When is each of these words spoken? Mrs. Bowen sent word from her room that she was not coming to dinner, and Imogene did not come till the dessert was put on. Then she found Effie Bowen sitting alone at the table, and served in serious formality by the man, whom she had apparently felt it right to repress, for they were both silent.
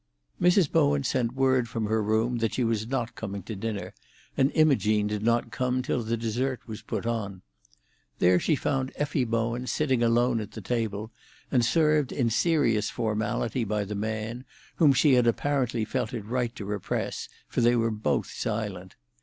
Mrs. 0.41 0.71
Bowen 0.71 1.03
sent 1.03 1.35
word 1.35 1.69
from 1.69 1.85
her 1.85 2.01
room 2.01 2.39
that 2.39 2.55
she 2.55 2.63
was 2.63 2.87
not 2.87 3.13
coming 3.13 3.43
to 3.43 3.55
dinner, 3.55 3.93
and 4.35 4.51
Imogene 4.55 5.05
did 5.05 5.21
not 5.21 5.51
come 5.51 5.83
till 5.83 6.01
the 6.01 6.17
dessert 6.17 6.59
was 6.65 6.81
put 6.81 7.05
on. 7.05 7.43
Then 8.17 8.39
she 8.39 8.55
found 8.55 8.91
Effie 8.95 9.25
Bowen 9.25 9.67
sitting 9.67 10.01
alone 10.01 10.39
at 10.39 10.53
the 10.53 10.59
table, 10.61 11.11
and 11.51 11.63
served 11.63 12.11
in 12.11 12.31
serious 12.31 12.89
formality 12.89 13.63
by 13.63 13.83
the 13.83 13.93
man, 13.93 14.43
whom 14.77 14.91
she 14.91 15.13
had 15.13 15.27
apparently 15.27 15.85
felt 15.85 16.15
it 16.15 16.25
right 16.25 16.55
to 16.55 16.65
repress, 16.65 17.29
for 17.47 17.61
they 17.61 17.75
were 17.75 17.91
both 17.91 18.25
silent. 18.31 18.95